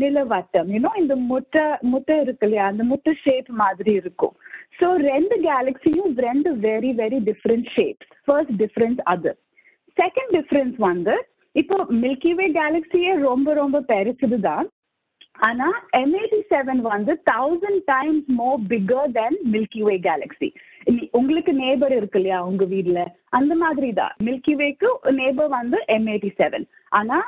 நிலவட்டம் 0.00 0.68
you know 0.74 0.90
இந்த 1.02 1.14
முட்டை 1.30 1.64
முட்டை 1.92 2.16
இருக்கு 2.24 2.46
இல்லையா? 2.46 2.66
அந்த 2.72 2.82
முட்டை 2.90 3.12
ஷேப் 3.24 3.48
மாதிரி 3.62 3.92
இருக்கும். 4.00 4.34
ஸோ 4.80 4.88
ரெண்டு 5.10 5.36
கேலக்ஸியும் 5.48 6.12
ரெண்டு 6.26 6.50
very 6.66 6.90
very 7.00 7.18
different 7.30 7.68
shapes 7.76 8.10
first 8.26 8.54
difference 8.62 9.00
அது. 9.14 9.32
செகண்ட் 9.96 10.32
டிஃப்ரென்ஸ் 10.38 10.76
வந்து 10.88 11.14
இப்போ 11.54 11.76
மில்கிவே 12.02 12.46
கேலக்ஸியே 12.58 13.12
ரொம்ப 13.28 13.54
ரொம்ப 13.62 13.78
பெருசுது 13.92 14.38
தான் 14.48 14.66
ஆனா 15.48 15.66
எம்ஏடி 16.00 16.38
செவன் 16.52 16.80
வந்து 16.92 17.12
thousand 17.32 17.82
times 17.92 18.28
more 18.40 18.60
bigger 18.72 19.12
than 19.18 19.38
milky 19.54 19.82
way 19.88 19.94
galaxy 20.08 20.48
உங்களுக்கு 21.18 21.52
நேபர் 21.62 21.94
இருக்கு 21.96 22.18
இல்லையா 22.20 22.38
உங்க 22.50 22.64
வீட்ல? 22.72 23.00
அந்த 23.38 23.52
மாதிரி 23.62 23.90
தான் 24.00 24.14
மில்கி 24.28 24.54
வேக்கு 24.60 24.90
நேபர் 25.20 25.50
வந்து 25.58 25.78
எம்ஏடி 25.96 26.30
செவன் 26.40 26.66
ஆனா 26.98 27.18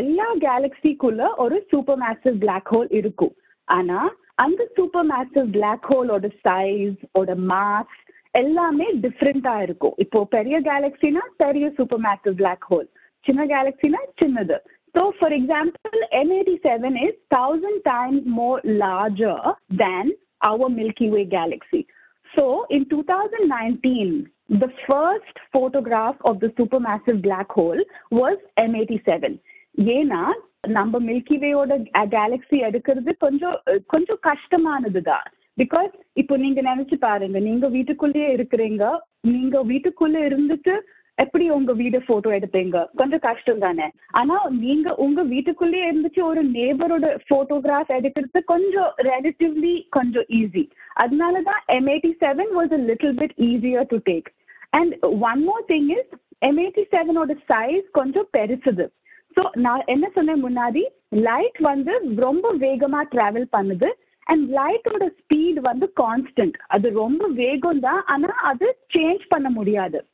எல்லா 0.00 0.28
கேலக்சிக்குள்ள 0.46 1.22
ஒரு 1.44 1.56
சூப்பர் 1.70 2.00
மேசிவ் 2.02 2.36
பிளாக் 2.44 2.70
ஹோல் 2.74 2.90
இருக்கும். 3.00 3.34
ஆனா 3.68 3.98
அந்த 4.44 4.62
சூப்பர் 4.76 5.08
மேசிவ் 5.10 5.48
பிளாக் 5.56 5.88
ஹோலோட 5.92 6.28
சைஸ் 6.46 7.00
ஓட 7.20 7.34
மாஸ் 7.50 7.98
எல்லாமே 8.42 8.86
டிஃப்ரெண்டா 9.04 9.54
இருக்கும். 9.66 9.96
இப்போ 10.04 10.20
பெரிய 10.36 10.58
கேலக்சினா 10.70 11.22
பெரிய 11.44 11.66
சூப்பர் 11.78 12.02
மேசிவ் 12.06 12.38
பிளாக் 12.40 12.66
ஹோல் 12.70 12.88
சின்ன 13.26 13.40
கேலக்சினா 13.54 14.00
சின்னது. 14.20 14.56
So, 14.95 15.13
for 15.19 15.31
example, 15.31 15.99
M87 16.15 16.95
is 17.03 17.15
thousand 17.31 17.81
times 17.83 18.23
more 18.25 18.61
larger 18.63 19.37
than 19.71 20.11
our 20.41 20.69
Milky 20.69 21.09
Way 21.09 21.25
galaxy. 21.25 21.85
So, 22.33 22.65
in 22.69 22.87
2019, 22.89 24.29
the 24.49 24.71
first 24.87 25.35
photograph 25.53 26.15
of 26.23 26.39
the 26.39 26.49
supermassive 26.49 27.21
black 27.21 27.51
hole 27.51 27.81
was 28.11 28.37
M87. 28.59 29.37
ஏன்னா 29.93 30.21
நம்ம 30.67 30.99
மில்கி 30.99 31.35
வேயோட 31.37 31.73
கேலக்சி 32.11 32.57
எடுக்கிறது 32.67 33.11
கொஞ்சம் 33.17 33.57
கொஞ்சம் 33.87 34.21
கஷ்டமானது 34.21 35.01
தான் 35.01 35.27
because 35.57 35.91
இப்போ 36.13 36.35
நீங்க 36.37 36.61
நினைச்சு 36.61 36.95
பாருங்க 36.99 37.39
நீங்க 37.39 37.67
வீட்டுக்குள்ளேயே 37.67 38.29
இருக்கிறீங்க 38.37 38.85
நீங்க 39.33 39.57
வீட்டுக்குள்ள 39.63 40.17
இருந்துட்டு 40.29 40.73
எப்படி 41.18 41.50
உங்க 41.50 41.72
வீடு 41.72 42.02
போட்டோ 42.02 42.30
எடுப்பீங்க? 42.30 42.86
கொஞ்சம் 42.96 43.18
கஷ்டம் 43.18 43.58
தானே. 43.58 43.90
ஆனா 44.10 44.36
நீங்க 44.50 44.94
உங்க 44.94 45.22
வீட்டுக்குள்ளேயே 45.22 45.90
இருந்துச்சு 45.90 46.22
ஒரு 46.22 46.44
நேபரோட 46.44 47.16
போட்டோகிராஃப் 47.30 47.92
எடுக்கிறது 47.98 48.42
கொஞ்சம் 48.44 48.94
ரிலேட்டிவ்லி 48.98 49.86
கொஞ்சம் 49.88 50.24
ஈஸி 50.28 50.68
அதனாலதான் 50.94 51.60
M 51.66 51.90
seven 52.18 52.52
was 52.54 52.72
a 52.72 52.76
little 52.76 53.16
bit 53.20 53.36
easier 53.36 53.88
to 53.88 53.96
take 54.04 54.28
and 54.70 54.94
one 55.02 55.44
more 55.44 55.64
thing 55.68 55.90
is 55.98 56.12
M eighty 56.44 56.84
செவனோட 56.90 57.32
size 57.48 57.84
கொஞ்சம் 57.92 58.28
பெருசுது. 58.36 58.86
ஸோ 59.36 59.42
நான் 59.52 59.82
என்ன 59.86 60.10
சொன்னேன் 60.14 60.44
முன்னாடி? 60.44 60.82
லைட் 61.08 61.58
வந்து 61.58 61.92
ரொம்ப 62.16 62.54
வேகமா 62.54 63.00
டிராவல் 63.14 63.46
பண்ணுது. 63.56 63.90
அண்ட் 64.22 64.50
லைட்டோட 64.50 65.04
ஸ்பீட் 65.18 65.60
வந்து 65.60 65.92
கான்ஸ்டன்ட் 66.00 66.56
அது 66.66 66.90
ரொம்ப 66.90 67.28
வேகம் 67.28 67.80
தான் 67.80 68.02
ஆனா 68.04 68.28
அது 68.28 68.78
சேஞ்ச் 68.94 69.24
பண்ண 69.28 69.50
முடியாது. 69.50 70.06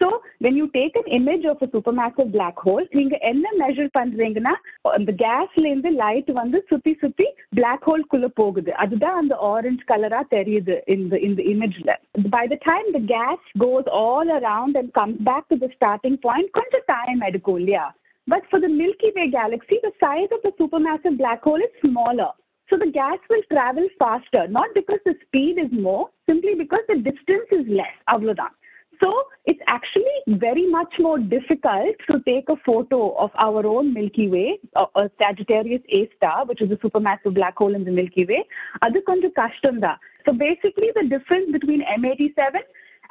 So 0.00 0.06
when 0.44 0.56
you 0.60 0.66
take 0.76 0.94
an 1.00 1.08
image 1.18 1.44
of 1.50 1.62
a 1.64 1.68
super 1.72 1.96
massive 1.98 2.28
black 2.36 2.60
hole 2.66 2.86
நீங்க 2.98 3.16
என்ன 3.30 3.52
மெஷர் 3.62 3.90
பண்றீங்கன்னா 3.98 4.54
அந்த 4.98 5.12
கேஸ்ல 5.24 5.64
இருந்து 5.70 5.90
லைட் 6.02 6.30
வந்து 6.40 6.58
சுத்தி 6.70 6.92
சுத்தி 7.02 7.26
பிளாக் 7.58 7.86
ஹோல்குள்ள 7.88 8.28
போகுது. 8.40 8.70
அதுதான் 8.84 9.18
அந்த 9.22 9.36
ஆரஞ்சு 9.52 9.84
கலரா 9.92 10.20
தெரியுது 10.36 10.76
இந்த 10.96 11.20
இந்த 11.28 11.42
இமேஜ்ல 11.52 11.94
by 12.36 12.44
the 12.52 12.58
time 12.68 12.90
the 12.98 13.02
gas 13.14 13.46
goes 13.64 13.90
all 14.02 14.32
around 14.38 14.78
and 14.82 14.92
comes 15.00 15.22
back 15.30 15.50
to 15.52 15.58
the 15.64 15.70
starting 15.76 16.20
point 16.28 16.52
கொஞ்சம் 16.60 16.86
டைம் 16.94 17.26
எடுக்கும் 17.30 17.60
இல்லையா? 17.62 17.86
But 18.28 18.46
for 18.50 18.64
the 18.66 18.70
Milky 18.82 19.10
Way 19.18 19.26
galaxy 19.38 19.78
the 19.86 19.92
size 20.04 20.32
of 20.38 20.46
the 20.46 20.52
super 20.60 20.84
massive 20.88 21.18
black 21.22 21.44
hole 21.50 21.64
is 21.68 21.76
smaller 21.84 22.36
So 22.68 22.76
the 22.78 22.90
gas 22.90 23.20
will 23.30 23.42
travel 23.50 23.86
faster, 24.02 24.42
not 24.48 24.68
because 24.76 25.00
the 25.08 25.14
speed 25.22 25.58
is 25.58 25.72
more, 25.86 26.04
simply 26.28 26.54
because 26.60 26.84
the 26.88 26.96
distance 27.08 27.50
is 27.52 27.64
less. 27.78 27.96
Avlodan. 28.08 28.52
So 29.01 29.13
it's 29.45 29.59
actually 29.67 30.17
very 30.27 30.67
much 30.67 30.93
more 30.99 31.19
difficult 31.19 31.95
to 32.09 32.19
take 32.25 32.49
a 32.49 32.55
photo 32.65 33.15
of 33.15 33.29
our 33.37 33.65
own 33.65 33.93
Milky 33.93 34.27
Way, 34.27 34.59
or, 34.75 34.89
or 34.95 35.11
Sagittarius 35.19 35.81
A 35.89 36.09
star, 36.15 36.45
which 36.45 36.61
is 36.61 36.71
a 36.71 36.75
supermassive 36.77 37.35
black 37.35 37.57
hole 37.57 37.75
in 37.75 37.83
the 37.83 37.91
Milky 37.91 38.25
Way. 38.25 38.43
Adu 38.83 39.03
konja 39.07 39.29
kashtam 39.33 39.81
da. 39.81 39.95
So 40.25 40.33
basically, 40.33 40.89
the 40.95 41.07
difference 41.07 41.51
between 41.51 41.83
M87 41.99 42.57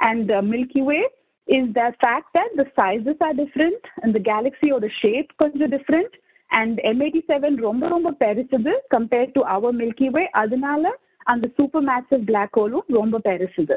and 0.01 0.31
uh, 0.31 0.43
Milky 0.43 0.83
Way 0.83 1.05
is 1.49 1.73
the 1.73 1.93
fact 2.01 2.35
that 2.35 2.49
the 2.57 2.67
sizes 2.75 3.17
are 3.21 3.33
different 3.33 3.81
and 4.03 4.13
the 4.13 4.19
galaxy 4.19 4.73
or 4.73 4.81
the 4.81 4.91
shape 5.01 5.31
konja 5.41 5.71
different. 5.71 6.13
And 6.51 6.79
M 6.89 7.01
eighty 7.05 7.23
seven 7.31 7.57
ரொம்ப 7.67 7.85
ரொம்ப 7.89 8.11
பெருசுது 8.23 8.73
compared 8.95 9.35
to 9.37 9.43
our 9.55 9.75
Milky 9.81 10.09
Way 10.17 10.25
அதனால 10.43 10.93
அந்த 11.33 11.47
super 11.57 11.85
massive 11.89 12.23
black 12.31 12.57
ஹோலும் 12.59 12.87
ரொம்ப 12.99 13.19
பெருசுது 13.29 13.77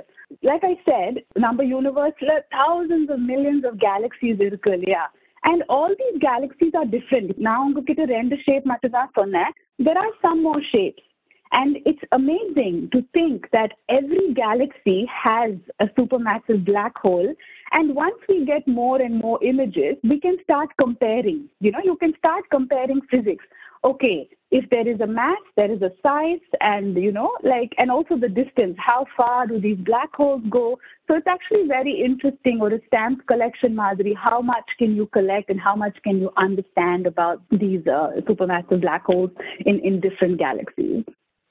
like 0.50 0.66
I 0.72 0.76
set 0.90 1.18
நம்ம 1.46 1.66
யூனிவர்ஸ்ல 1.74 2.34
thousands 2.58 3.10
of 3.16 3.22
millions 3.32 3.66
of 3.70 3.76
galaxies 3.90 4.40
இருக்கு 4.50 4.72
இல்லையா 4.78 5.04
and 5.44 5.64
all 5.78 5.96
these 6.02 6.18
galaxies 6.30 6.78
are 6.82 6.90
different 6.96 7.32
நான் 7.48 7.64
உங்ககிட்ட 7.68 8.06
ரெண்டு 8.18 8.38
ஷேப் 8.46 8.66
மட்டும் 8.74 8.98
தான் 8.98 9.14
சொன்னேன் 9.20 9.54
there 9.88 10.02
are 10.04 10.16
some 10.26 10.42
more 10.48 10.66
shapes 10.74 11.06
And 11.52 11.78
it's 11.84 12.04
amazing 12.12 12.90
to 12.94 13.04
think 13.12 13.50
that 13.52 13.72
every 13.90 14.34
galaxy 14.34 15.10
has 15.12 15.54
a 15.80 15.88
supermassive 15.90 16.64
black 16.64 16.98
hole. 16.98 17.34
And 17.72 17.96
once 17.96 18.18
we 18.28 18.46
get 18.46 18.68
more 18.68 19.02
and 19.02 19.20
more 19.20 19.40
images, 19.44 19.98
we 20.04 20.20
can 20.20 20.38
start 20.44 20.70
comparing. 20.78 21.50
You 21.60 21.72
know, 21.72 21.80
you 21.84 21.96
can 21.96 22.14
start 22.18 22.44
comparing 22.52 23.02
physics. 23.04 23.46
Okay, 23.85 24.29
if 24.51 24.69
there 24.71 24.89
is 24.89 25.01
a 25.01 25.07
mass, 25.07 25.37
there 25.57 25.71
is 25.71 25.83
a 25.83 25.91
size, 26.03 26.41
and 26.61 26.97
you 26.97 27.13
know, 27.13 27.31
like, 27.43 27.73
and 27.77 27.91
also 27.91 28.17
the 28.17 28.29
distance. 28.29 28.77
How 28.79 29.05
far 29.17 29.47
do 29.47 29.61
these 29.61 29.77
black 29.79 30.15
holes 30.15 30.43
go? 30.49 30.79
So 31.07 31.17
it's 31.17 31.27
actually 31.27 31.67
very 31.69 32.03
interesting. 32.03 32.61
Or 32.63 32.69
a 32.69 32.79
stamp 32.87 33.27
collection, 33.27 33.75
Madhuri. 33.75 34.17
How 34.17 34.41
much 34.41 34.65
can 34.79 34.97
you 34.97 35.07
collect, 35.13 35.51
and 35.51 35.61
how 35.61 35.77
much 35.77 35.99
can 36.03 36.19
you 36.19 36.31
understand 36.37 37.07
about 37.07 37.43
these 37.51 37.87
uh, 37.87 38.21
supermassive 38.21 38.81
black 38.81 39.05
holes 39.05 39.31
in 39.67 39.81
in 39.81 40.01
different 40.01 40.39
galaxies? 40.39 41.05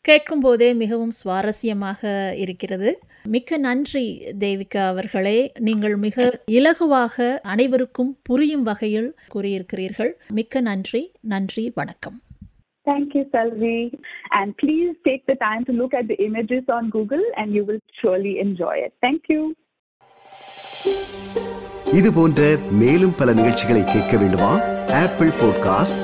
கேட்கும்போதே 0.05 0.67
மிகவும் 0.74 1.13
சுவாரஸ்யமாக 1.19 2.01
இருக்கிறது 2.36 2.89
மிக்க 3.25 3.57
நன்றி 3.57 4.05
தேவிகா 4.39 4.83
அவர்களே 4.88 5.38
நீங்கள் 5.60 5.95
மிக 5.98 6.17
இலகுவாக 6.51 7.17
அனைவருக்கும் 7.43 8.12
புரியும் 8.24 8.63
வகையில் 8.63 9.10
கூறியிருக்கிறீர்கள் 9.33 10.12
மிக்க 10.33 10.62
நன்றி 10.62 11.03
நன்றி 11.33 11.65
வணக்கம் 11.75 12.19
Thank 12.88 13.10
you, 13.15 13.24
Salvi. 13.31 13.77
And 14.31 14.50
please 14.57 14.95
take 15.05 15.22
the 15.25 15.36
time 15.38 15.62
to 15.65 15.72
look 15.72 15.93
at 15.93 16.07
the 16.07 16.17
images 16.22 16.63
on 16.67 16.89
Google 16.89 17.24
and 17.38 17.53
you 17.53 17.63
will 17.65 17.79
surely 18.00 18.33
enjoy 18.39 18.75
it. 18.88 18.93
Thank 19.01 19.24
you. 19.29 19.41
இது 21.93 22.10
போன்ற 22.13 22.41
மேலும் 22.79 23.15
பல 23.17 23.29
நிகழ்ச்சிகளை 23.33 23.83
கேட்க 23.86 24.13
வேண்டுமா 24.17 24.51
Apple 25.01 25.31
podcast 25.38 26.03